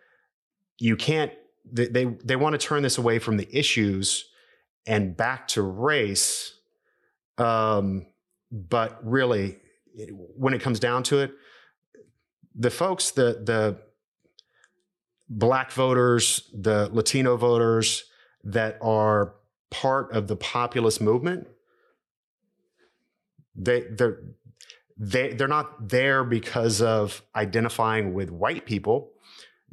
you 0.79 0.95
can't. 0.95 1.31
They 1.71 1.87
they, 1.87 2.05
they 2.05 2.35
want 2.35 2.59
to 2.59 2.67
turn 2.67 2.83
this 2.83 2.97
away 2.97 3.19
from 3.19 3.37
the 3.37 3.47
issues 3.57 4.25
and 4.85 5.15
back 5.15 5.47
to 5.49 5.61
race. 5.61 6.55
Um, 7.37 8.05
but 8.51 8.99
really, 9.03 9.57
when 10.37 10.53
it 10.53 10.61
comes 10.61 10.79
down 10.79 11.03
to 11.03 11.19
it, 11.19 11.31
the 12.55 12.69
folks, 12.69 13.11
the 13.11 13.41
the 13.43 13.79
black 15.29 15.71
voters, 15.71 16.49
the 16.53 16.89
Latino 16.91 17.37
voters 17.37 18.03
that 18.43 18.77
are 18.81 19.35
part 19.71 20.11
of 20.11 20.27
the 20.27 20.35
populist 20.35 21.01
movement, 21.01 21.47
they 23.55 23.81
they're 23.81 24.19
they 24.97 25.33
they're 25.33 25.47
not 25.47 25.89
there 25.89 26.23
because 26.23 26.81
of 26.81 27.23
identifying 27.35 28.13
with 28.13 28.29
white 28.29 28.65
people. 28.65 29.12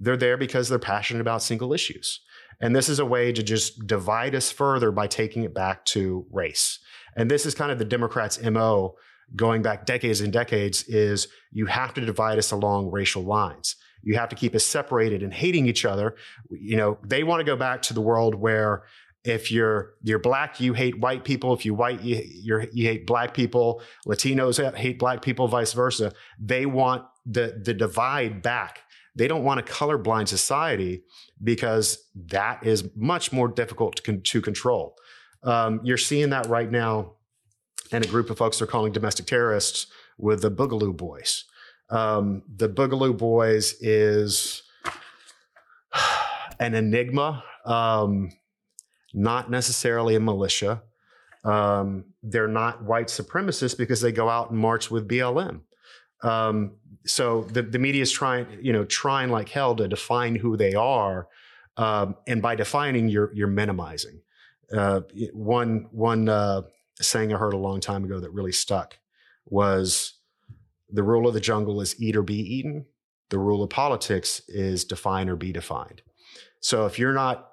They're 0.01 0.17
there 0.17 0.37
because 0.37 0.69
they're 0.69 0.79
passionate 0.79 1.21
about 1.21 1.43
single 1.43 1.73
issues. 1.73 2.21
And 2.61 2.75
this 2.75 2.89
is 2.89 2.99
a 2.99 3.07
way 3.07 3.33
to 3.33 3.43
just 3.43 3.87
divide 3.87 4.35
us 4.35 4.51
further 4.51 4.91
by 4.91 5.07
taking 5.07 5.45
it 5.45 5.55
back 5.55 5.85
to 5.87 6.27
race. 6.31 6.79
And 7.17 7.31
this 7.31 7.47
is 7.47 7.55
kind 7.55 7.71
of 7.71 7.79
the 7.79 7.85
Democrats' 7.85 8.43
MO 8.43 8.97
going 9.37 9.63
back 9.63 9.87
decades 9.87 10.21
and 10.21 10.33
decades 10.33 10.83
is 10.85 11.29
you 11.53 11.67
have 11.67 11.95
to 11.95 12.01
divide 12.01 12.39
us 12.39 12.51
along 12.51 12.91
racial 12.91 13.23
lines. 13.23 13.77
You 14.03 14.17
have 14.17 14.29
to 14.31 14.37
keep 14.37 14.55
us 14.55 14.65
separated 14.65 15.23
and 15.23 15.33
hating 15.33 15.67
each 15.67 15.85
other. 15.85 16.17
You 16.51 16.77
know, 16.77 16.99
they 17.07 17.23
want 17.23 17.41
to 17.41 17.45
go 17.45 17.57
back 17.57 17.83
to 17.83 17.95
the 17.95 18.01
world 18.01 18.35
where 18.35 18.85
if 19.25 19.51
you're 19.51 19.95
you're 20.03 20.19
black, 20.19 20.61
you 20.61 20.73
hate 20.73 20.99
white 20.99 21.25
people. 21.25 21.53
If 21.53 21.67
you 21.67 21.75
white, 21.75 22.01
you 22.01 22.23
you 22.73 22.87
hate 22.87 23.07
black 23.07 23.35
people. 23.35 23.83
Latinos 24.07 24.75
hate 24.75 24.99
black 24.99 25.21
people, 25.21 25.47
vice 25.47 25.75
versa. 25.75 26.13
They 26.39 26.65
want 26.65 27.05
the 27.27 27.61
the 27.63 27.75
divide 27.75 28.41
back. 28.41 28.81
They 29.17 29.29
don't 29.29 29.45
want 29.45 29.61
a 29.61 29.63
colorblind 29.63 30.29
society 30.29 31.03
because 31.43 31.99
that 32.27 32.65
is 32.65 32.89
much 32.97 33.33
more 33.33 33.49
difficult 33.49 33.97
to, 33.97 34.03
con- 34.03 34.23
to 34.23 34.41
control. 34.41 34.97
Um, 35.43 35.81
you're 35.83 35.97
seeing 35.97 36.31
that 36.31 36.47
right 36.47 36.71
now 36.71 37.15
and 37.93 38.05
a 38.05 38.09
group 38.09 38.31
of 38.31 38.39
folks 38.39 38.59
they're 38.59 38.67
calling 38.67 38.93
domestic 38.93 39.27
terrorists 39.27 39.87
with 40.19 40.43
the 40.43 40.51
Boogaloo 40.51 40.97
Boys. 40.97 41.45
Um, 41.89 42.43
the 42.57 42.69
Boogaloo 42.69 43.17
Boys 43.17 43.75
is 43.81 44.63
an 46.61 46.75
enigma, 46.75 47.43
um, 47.65 48.31
not 49.13 49.51
necessarily 49.51 50.15
a 50.15 50.21
militia. 50.21 50.83
Um, 51.43 52.05
they're 52.23 52.49
not 52.49 52.85
white 52.85 53.09
supremacists 53.09 53.77
because 53.77 54.01
they 54.01 54.13
go 54.13 54.29
out 54.29 54.51
and 54.51 54.59
march 54.59 54.91
with 54.91 55.09
BLM. 55.09 55.63
Um, 56.23 56.77
so 57.07 57.43
the, 57.45 57.63
the 57.63 57.79
media 57.79 58.03
is 58.03 58.13
trying, 58.13 58.47
you 58.61 58.73
know, 58.73 58.85
trying 58.85 59.31
like 59.31 59.49
hell 59.49 59.75
to 59.77 59.89
define 59.89 60.37
who 60.37 60.57
they 60.57 60.75
are, 60.75 61.29
um, 61.77 62.17
and 62.27 62.43
by 62.43 62.55
defining, 62.55 63.09
you're 63.09 63.33
you're 63.35 63.49
minimizing. 63.49 64.21
Uh, 64.73 65.01
one 65.33 65.89
one 65.91 66.29
uh, 66.29 66.63
saying 67.01 67.33
I 67.33 67.39
heard 67.39 67.55
a 67.55 67.59
long 67.59 67.81
time 67.81 68.05
ago 68.05 68.21
that 68.21 68.31
really 68.31 68.53
stuck 68.53 68.99
was 69.47 70.15
the 70.91 71.03
rule 71.03 71.27
of 71.27 71.35
the 71.35 71.41
jungle 71.41 71.81
is 71.81 72.01
eat 72.01 72.17
or 72.17 72.23
be 72.23 72.39
eaten. 72.39 72.87
The 73.31 73.39
rule 73.39 73.63
of 73.63 73.71
politics 73.71 74.43
is 74.49 74.85
define 74.85 75.29
or 75.29 75.37
be 75.37 75.53
defined. 75.53 76.03
So 76.61 76.87
if 76.87 76.99
you're 76.99 77.15
not 77.15 77.49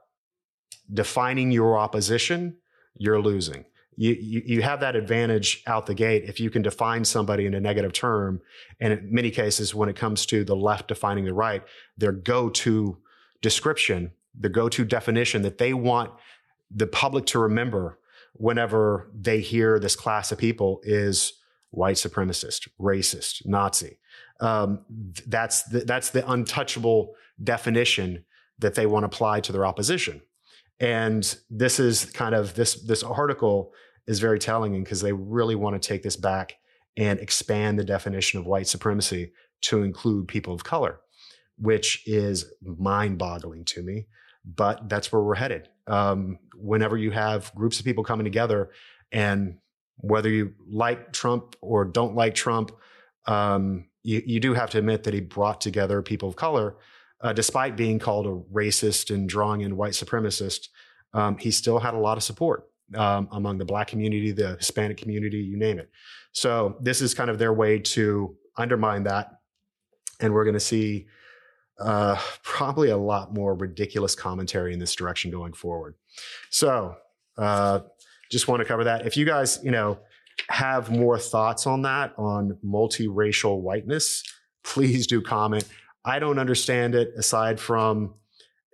defining 0.92 1.52
your 1.52 1.78
opposition, 1.78 2.58
you're 2.96 3.22
losing. 3.22 3.66
You, 4.00 4.14
you, 4.14 4.44
you 4.46 4.62
have 4.62 4.80
that 4.82 4.96
advantage 4.96 5.64
out 5.66 5.88
the 5.88 5.96
gate 5.96 6.26
if 6.26 6.40
you 6.40 6.50
can 6.50 6.62
define 6.62 7.04
somebody 7.04 7.46
in 7.48 7.54
a 7.56 7.60
negative 7.60 7.94
term. 7.94 8.42
And 8.80 8.94
in 8.94 9.14
many 9.14 9.32
cases, 9.32 9.74
when 9.74 9.90
it 9.90 9.96
comes 9.96 10.26
to 10.28 10.44
the 10.44 10.56
left 10.56 10.88
defining 10.88 11.26
the 11.26 11.34
right, 11.34 11.64
their 11.98 12.12
go 12.12 12.50
to 12.50 12.98
description, 13.42 14.12
the 14.40 14.50
go 14.50 14.70
to 14.70 14.86
definition 14.86 15.42
that 15.42 15.58
they 15.58 15.74
want 15.74 16.12
the 16.70 16.88
public 16.88 17.26
to 17.28 17.40
remember 17.40 17.98
whenever 18.34 19.10
they 19.20 19.40
hear 19.40 19.80
this 19.80 19.96
class 19.96 20.32
of 20.32 20.38
people 20.38 20.80
is 20.84 21.34
white 21.72 21.96
supremacist, 21.96 22.68
racist, 22.80 23.46
Nazi. 23.46 23.98
Um, 24.40 24.86
that's 25.26 25.64
the, 25.64 25.80
that's 25.80 26.12
the 26.12 26.30
untouchable 26.30 27.16
definition 27.44 28.26
that 28.60 28.76
they 28.76 28.86
want 28.86 29.04
to 29.04 29.08
apply 29.08 29.42
to 29.42 29.52
their 29.52 29.66
opposition. 29.66 30.22
And 30.80 31.36
this 31.50 31.80
is 31.80 32.06
kind 32.06 32.36
of 32.36 32.54
this 32.54 32.76
this 32.76 33.02
article 33.02 33.74
is 34.08 34.20
very 34.20 34.40
telling 34.40 34.84
because 34.84 35.02
they 35.02 35.14
really 35.14 35.56
want 35.56 35.82
to 35.82 35.88
take 35.88 36.04
this 36.04 36.16
back 36.16 36.56
and 36.96 37.20
expand 37.20 37.78
the 37.78 37.84
definition 37.84 38.40
of 38.40 38.46
white 38.46 38.68
supremacy 38.68 39.32
to 39.62 39.84
include 39.84 40.28
people 40.28 40.54
of 40.54 40.64
color, 40.64 41.00
which 41.58 42.04
is 42.08 42.52
mind-boggling 42.62 43.66
to 43.66 43.84
me. 43.84 44.08
But 44.46 44.90
that's 44.90 45.12
where 45.12 45.22
we're 45.22 45.36
headed 45.36 45.70
um, 45.88 46.40
whenever 46.56 46.98
you 46.98 47.12
have 47.12 47.54
groups 47.56 47.80
of 47.80 47.86
people 47.86 48.04
coming 48.04 48.26
together 48.26 48.72
and 49.12 49.58
whether 49.98 50.30
you 50.30 50.54
like 50.70 51.14
Trump 51.14 51.56
or 51.62 51.86
don't 51.86 52.16
like 52.16 52.36
Trump, 52.36 52.72
um, 53.26 53.86
you, 54.04 54.22
you, 54.26 54.40
do 54.40 54.54
have 54.54 54.70
to 54.72 54.78
admit 54.78 55.04
that 55.04 55.14
he 55.14 55.22
brought 55.22 55.60
together 55.60 56.02
people 56.02 56.30
of 56.30 56.36
color, 56.36 56.76
uh, 57.22 57.34
despite 57.34 57.76
being 57.76 58.00
called 58.00 58.28
a 58.28 58.54
racist 58.54 59.14
and 59.14 59.28
drawing 59.28 59.62
in 59.62 59.76
white 59.76 59.94
supremacist. 59.94 60.68
Um, 61.14 61.38
he 61.38 61.52
still 61.52 61.80
had 61.80 61.94
a 61.94 62.00
lot 62.00 62.18
of 62.18 62.24
support 62.24 62.70
um, 62.96 63.28
among 63.32 63.58
the 63.58 63.66
black 63.66 63.88
community, 63.88 64.32
the 64.32 64.56
Hispanic 64.58 64.98
community, 64.98 65.38
you 65.38 65.58
name 65.58 65.80
it. 65.80 65.90
So 66.32 66.78
this 66.82 67.02
is 67.02 67.14
kind 67.14 67.30
of 67.30 67.38
their 67.40 67.54
way 67.54 67.80
to 67.80 68.36
undermine 68.58 69.04
that, 69.04 69.40
and 70.20 70.34
we're 70.34 70.44
going 70.44 70.54
to 70.54 70.60
see 70.60 71.08
uh, 71.80 72.18
probably 72.44 72.90
a 72.90 72.98
lot 72.98 73.34
more 73.34 73.54
ridiculous 73.54 74.16
commentary 74.16 74.74
in 74.74 74.80
this 74.80 74.96
direction 74.96 75.32
going 75.32 75.54
forward. 75.54 75.96
So, 76.50 76.96
uh, 77.38 77.82
just 78.32 78.48
want 78.48 78.62
to 78.62 78.66
cover 78.66 78.84
that. 78.86 79.06
If 79.06 79.16
you 79.16 79.26
guys, 79.26 79.60
you 79.64 79.72
know, 79.72 80.00
have 80.50 80.90
more 80.92 81.18
thoughts 81.18 81.66
on 81.66 81.84
that, 81.84 82.14
on 82.18 82.58
multiracial 82.66 83.62
whiteness, 83.62 84.24
please 84.64 85.08
do 85.08 85.22
comment. 85.22 85.66
I 86.04 86.20
don't 86.20 86.40
understand 86.40 86.96
it 86.96 87.14
aside 87.18 87.60
from 87.60 88.16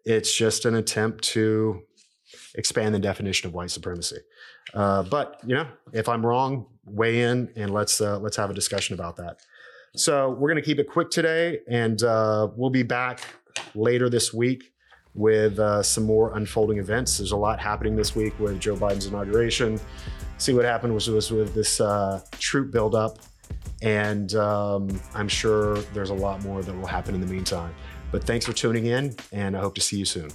it's 0.06 0.34
just 0.36 0.66
an 0.66 0.76
attempt 0.76 1.24
to 1.24 1.82
expand 2.56 2.94
the 2.94 3.00
definition 3.00 3.48
of 3.48 3.54
white 3.54 3.72
supremacy. 3.72 4.18
Uh, 4.74 5.04
but 5.04 5.40
you 5.46 5.56
know, 5.56 5.68
if 5.92 6.08
I'm 6.08 6.26
wrong, 6.26 6.66
weigh 6.86 7.22
in 7.22 7.50
and 7.56 7.74
let's 7.74 8.02
uh, 8.02 8.20
let's 8.20 8.38
have 8.38 8.50
a 8.50 8.54
discussion 8.54 8.94
about 8.94 9.16
that. 9.18 9.38
So 9.96 10.32
we're 10.32 10.50
going 10.50 10.62
to 10.62 10.66
keep 10.66 10.80
it 10.80 10.90
quick 10.90 11.12
today, 11.12 11.60
and 11.70 12.02
uh, 12.02 12.50
we'll 12.56 12.72
be 12.72 12.84
back 12.84 13.22
later 13.76 14.10
this 14.10 14.34
week 14.34 14.74
with 15.14 15.60
uh, 15.60 15.84
some 15.84 16.04
more 16.04 16.36
unfolding 16.36 16.80
events. 16.80 17.18
There's 17.20 17.32
a 17.32 17.38
lot 17.38 17.60
happening 17.60 17.96
this 17.96 18.16
week 18.16 18.38
with 18.40 18.60
Joe 18.60 18.76
Biden's 18.76 19.06
inauguration. 19.06 19.80
See 20.38 20.54
what 20.54 20.66
happened 20.66 20.94
was, 20.94 21.10
was 21.10 21.32
with 21.32 21.54
this 21.54 21.80
uh, 21.80 22.22
troop 22.40 22.72
buildup, 22.72 23.20
and 23.84 24.34
um, 24.36 25.00
I'm 25.14 25.28
sure 25.28 25.78
there's 25.94 26.10
a 26.10 26.16
lot 26.16 26.42
more 26.42 26.64
that 26.64 26.76
will 26.76 26.88
happen 26.88 27.14
in 27.14 27.22
the 27.22 27.28
meantime. 27.28 27.74
But 28.12 28.24
thanks 28.24 28.46
for 28.46 28.54
tuning 28.54 28.88
in, 28.88 29.16
and 29.32 29.56
I 29.56 29.60
hope 29.60 29.76
to 29.76 29.82
see 29.82 29.98
you 29.98 30.06
soon. 30.06 30.30